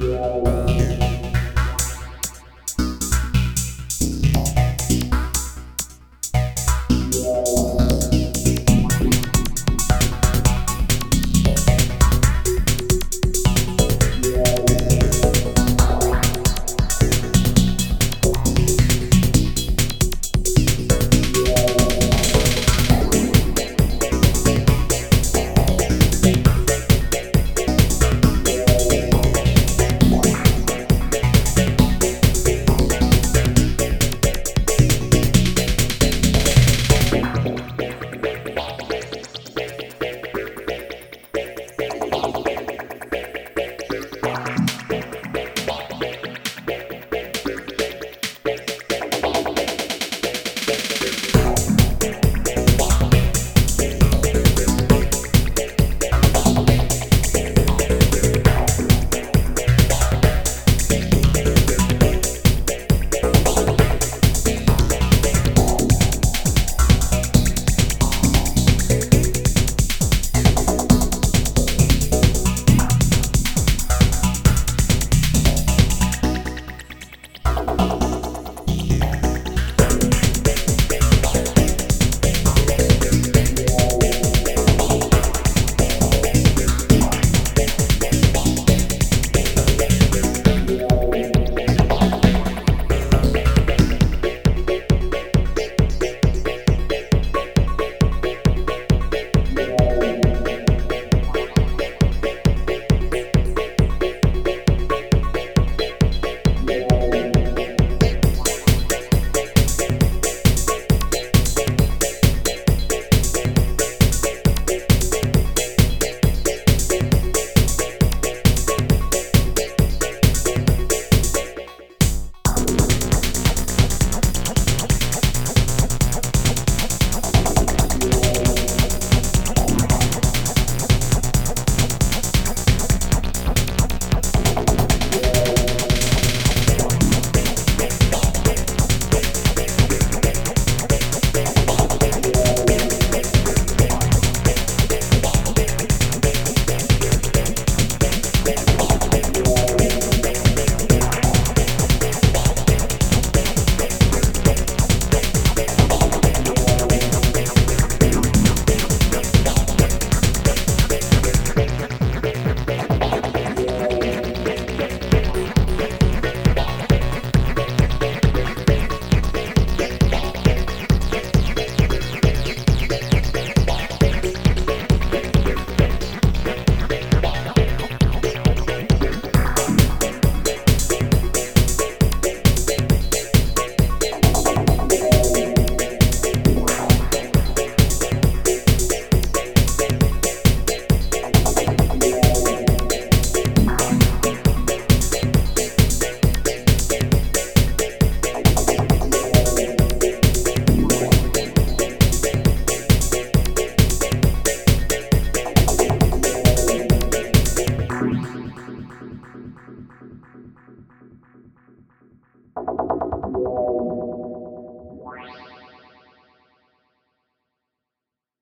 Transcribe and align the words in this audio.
Yeah. 0.00 0.63